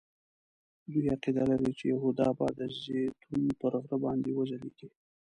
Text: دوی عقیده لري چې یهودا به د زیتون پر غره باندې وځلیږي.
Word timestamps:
دوی 0.91 1.05
عقیده 1.13 1.43
لري 1.51 1.71
چې 1.77 1.83
یهودا 1.93 2.27
به 2.37 2.47
د 2.57 2.61
زیتون 2.81 3.41
پر 3.59 3.73
غره 3.83 3.97
باندې 4.03 4.29
وځلیږي. 4.37 4.87